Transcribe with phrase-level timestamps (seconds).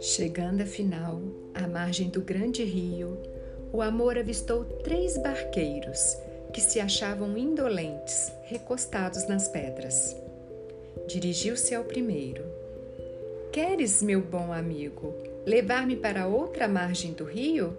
[0.00, 1.20] Chegando afinal
[1.54, 3.16] à margem do grande rio,
[3.72, 6.18] o amor avistou três barqueiros
[6.52, 10.16] que se achavam indolentes, recostados nas pedras.
[11.06, 12.44] Dirigiu-se ao primeiro.
[13.52, 15.14] Queres, meu bom amigo,
[15.46, 17.76] levar-me para outra margem do rio?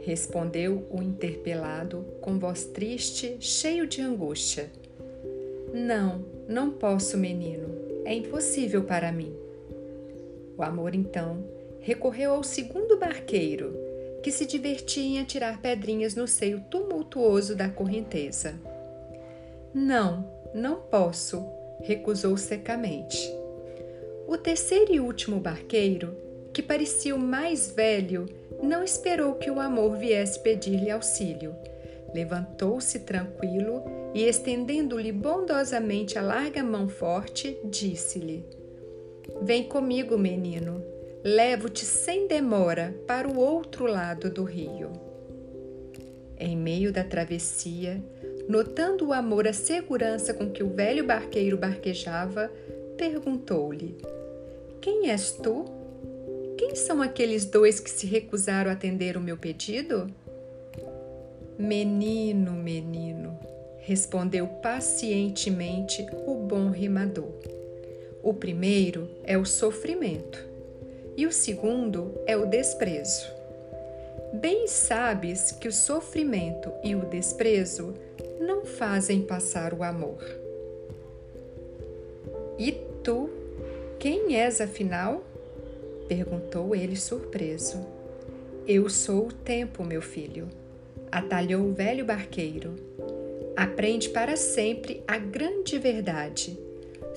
[0.00, 4.70] Respondeu o interpelado com voz triste, cheio de angústia.
[5.72, 7.68] Não, não posso, menino.
[8.04, 9.34] É impossível para mim.
[10.56, 11.44] O amor então
[11.80, 13.74] recorreu ao segundo barqueiro,
[14.22, 18.54] que se divertia em atirar pedrinhas no seio tumultuoso da correnteza.
[19.72, 21.44] Não, não posso,
[21.82, 23.18] recusou secamente.
[24.26, 26.16] O terceiro e último barqueiro,
[26.52, 28.26] que parecia o mais velho,
[28.62, 31.54] não esperou que o amor viesse pedir-lhe auxílio.
[32.14, 33.82] Levantou-se tranquilo
[34.14, 38.44] e, estendendo-lhe bondosamente a larga mão forte, disse-lhe:
[39.42, 40.82] Vem comigo, menino.
[41.22, 44.92] Levo-te sem demora para o outro lado do rio.
[46.38, 48.02] Em meio da travessia,
[48.48, 52.50] notando o amor a segurança com que o velho barqueiro barquejava,
[52.96, 53.98] perguntou-lhe:
[54.80, 55.64] Quem és tu?
[56.56, 60.06] Quem são aqueles dois que se recusaram a atender o meu pedido?
[61.58, 63.36] Menino, menino,
[63.78, 67.32] respondeu pacientemente o bom rimador.
[68.22, 70.46] O primeiro é o sofrimento
[71.16, 73.26] e o segundo é o desprezo.
[74.34, 77.92] Bem sabes que o sofrimento e o desprezo
[78.38, 80.22] não fazem passar o amor.
[82.56, 82.70] E
[83.02, 83.28] tu,
[83.98, 85.24] quem és afinal?
[86.06, 87.84] perguntou ele surpreso.
[88.64, 90.48] Eu sou o tempo, meu filho,
[91.10, 92.74] atalhou o velho barqueiro.
[93.56, 96.58] Aprende para sempre a grande verdade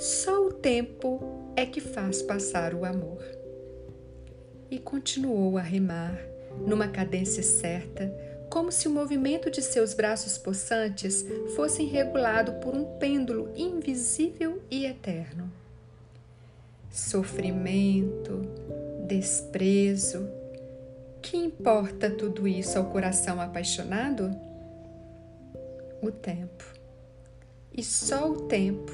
[0.02, 1.22] só o tempo
[1.56, 3.24] é que faz passar o amor.
[4.70, 6.20] E continuou a remar,
[6.66, 8.12] numa cadência certa,
[8.50, 11.24] como se o movimento de seus braços possantes
[11.56, 15.52] fosse regulado por um pêndulo invisível e eterno.
[16.90, 18.42] Sofrimento,
[19.08, 20.28] desprezo,
[21.32, 24.36] que importa tudo isso ao coração apaixonado?
[26.04, 26.66] O tempo.
[27.72, 28.92] E só o tempo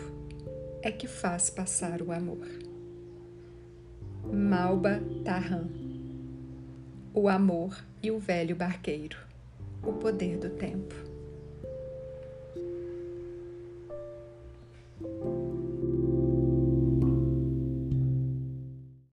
[0.84, 2.48] é que faz passar o amor.
[4.32, 5.68] Malba Tarran
[7.12, 9.18] O amor e o velho barqueiro.
[9.82, 10.94] O poder do tempo.